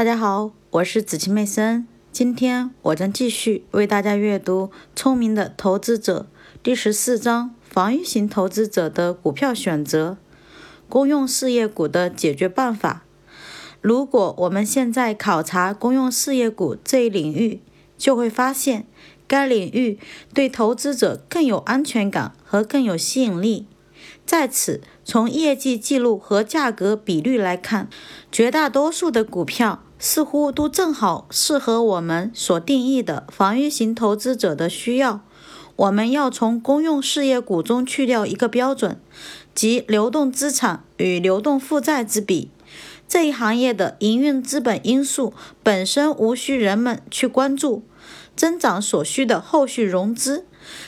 [0.00, 1.86] 大家好，我是子晴妹森。
[2.10, 6.26] 今天我将继续为大家阅读《聪明的投资者》
[6.62, 10.16] 第十四章：防御型投资者的股票选择，
[10.88, 13.04] 公用事业股的解决办法。
[13.82, 17.60] 如果我们现在考察公用事业股这一领域，
[17.98, 18.86] 就会发现
[19.28, 19.98] 该领域
[20.32, 23.66] 对投资者更有安全感和更有吸引力。
[24.24, 27.90] 在此，从业绩记录和价格比率来看，
[28.32, 35.20] 绝大多数的股票似乎都正好适合我们所定义的防御型投资者的需要。
[35.76, 38.98] 我们要从公用事业股中去掉一个标准，
[39.54, 42.50] 即流动资产与流动负债之比。
[43.06, 47.82] 这一行业的营运资本因素本身无需人们去关注，
[48.34, 50.46] 增长所需的后续融资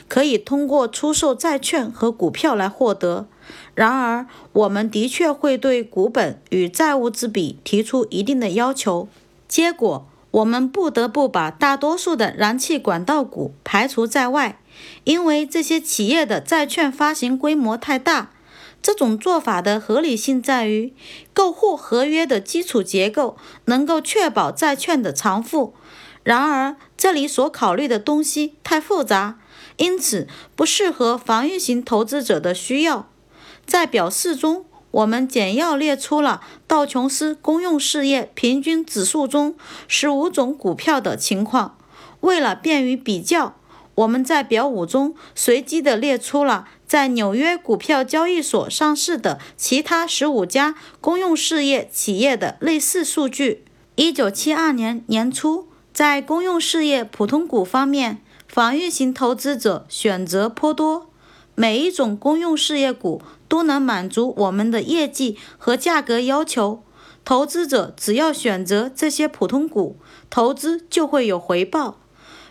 [0.08, 3.26] 可以通过出售债券和股票来获得。
[3.74, 9.08] 然而，我们的确会对股本与债务之比提出一定的要求。
[9.48, 14.58] 结果，我们不得不把大多数的燃气管道股排除在外，
[15.04, 18.30] 因为这些企业的债券发行规模太大。
[18.82, 20.92] 这种做法的合理性在于，
[21.32, 25.72] 购货合约的基础结构能够确保债券的偿付。
[26.24, 29.38] 然而，这里所考虑的东西太复杂，
[29.76, 33.08] 因此不适合防御型投资者的需要。
[33.66, 39.54] 在表四中，我们简要列出了道琼斯公用事业平均指数中
[39.88, 41.78] 十五种股票的情况。
[42.20, 43.56] 为了便于比较，
[43.94, 53.64] 我们在表五中随机地列出了在纽约股票交易所上市的其他十五家公用事业企业的类似数据。
[53.94, 61.08] 一九七二年年初，在公用事业普通股方面，防御型投资者选择颇多。
[61.54, 63.20] 每一种公用事业股
[63.52, 66.82] 都能满足我们的业绩和价格要求。
[67.22, 69.98] 投资者只要选择这些普通股，
[70.30, 71.98] 投资就会有回报。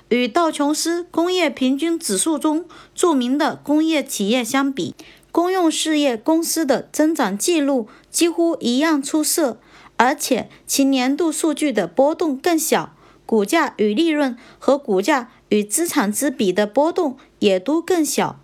[0.09, 4.93] 与道琼斯工业平均指数中著名的工业企业相比，
[5.31, 9.57] 公用事业公司的增长记录几乎一样出色，
[9.97, 12.93] 而且其年度数据的波动更小，
[13.25, 18.40] 股价与利润和股价与资产之比的波动也都更小。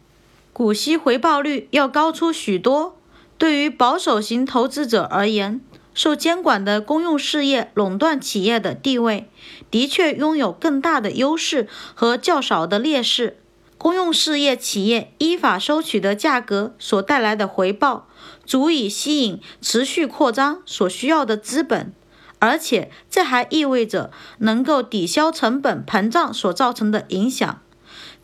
[0.58, 2.98] 股息回报率要高出许多。
[3.38, 5.62] 对于保守型投资者而言，
[5.94, 9.30] 受监管的公用事业垄断企业的地位
[9.70, 13.38] 的确拥有更大的优势和较少的劣势。
[13.78, 18.08] 公用事业企业依法收取的价格所带来的回报，
[18.44, 21.94] 足以吸引持续扩张所需要的资本，
[22.40, 27.62] 而且这还意味着能够抵消成本膨胀所造成的影响。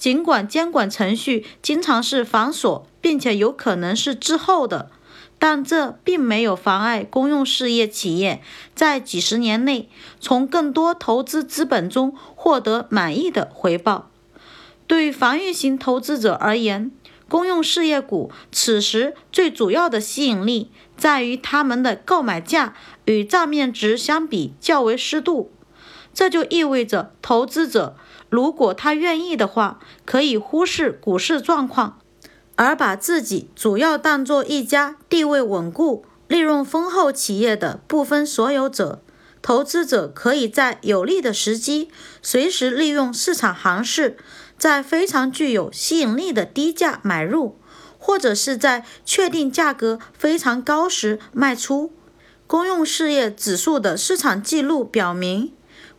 [0.04, 4.92] 尽管监管程序经常是繁琐，并且有可能是滞后的，
[5.40, 8.42] 但这并没有妨碍公用事业企业
[8.76, 9.88] 在几十年内
[10.20, 14.12] 从更多投资资本中获得满意的回报。
[14.88, 16.92] 对防御型投资者而言，
[17.30, 22.76] 公用事业股此时最主要的吸引力在于它们的购买价
[23.06, 25.50] 与账面值相比较为适度。
[26.14, 27.96] 这就意味着，投资者
[28.30, 32.00] 如果他愿意的话，可以忽视股市状况，
[32.56, 39.02] 而把自己主要当做一家地位稳固、利润丰厚企业的部分所有者。
[39.42, 41.90] 投资者可以在有利的时机，
[42.22, 44.16] 随时利用市场行势，
[44.58, 47.58] 在非常具有吸引力的低价买入，
[47.98, 51.92] 或者是在确定价格非常高时卖出。
[52.48, 55.52] 公用事业指数的市场记录表明。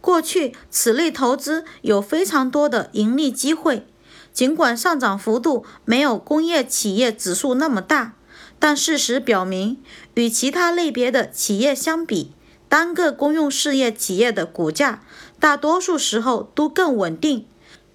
[0.05, 3.87] 过去，此类投资有非常多的盈利机会，
[4.35, 8.13] 尽管上涨幅度没有工业企业指数那么大，
[8.59, 9.79] 但事实表明，
[10.13, 12.33] 与其他类别的企业相比，
[12.69, 15.03] 单个公用事业企业的股价
[15.41, 17.47] 大多数时候都更稳定。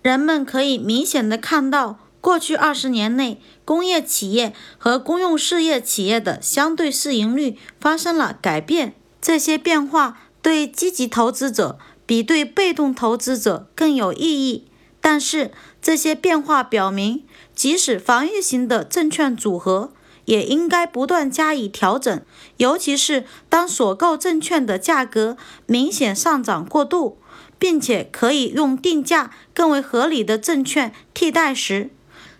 [0.01, 8.95] 人们可以明显的看到，过去二十年内，工业企业和公用事业企业的相对市盈率发生了改变。
[9.21, 11.77] 这些变化对积极投资者。
[12.09, 14.65] 比对被动投资者更有意义，
[14.99, 17.23] 但是这些变化表明，
[17.53, 19.93] 即使防御型的证券组合
[20.25, 22.19] 也应该不断加以调整，
[22.57, 27.19] 尤其是当所购证券的价格明显上涨过度，
[27.59, 31.91] 并且可以用定价更为合理的证券替代时。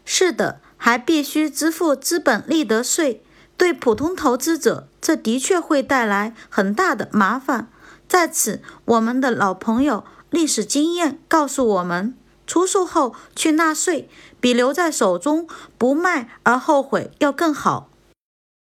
[0.03, 3.21] 是的，还必须支付资本利得税，
[3.55, 7.71] 对普通投资者，这的确会带来很大的麻烦。
[8.09, 12.17] 在此，我们的老朋友历史经验告诉我们，
[12.47, 14.09] 出售后去纳税
[14.41, 15.47] 比留在手中
[15.77, 17.87] 不卖而后悔要更好。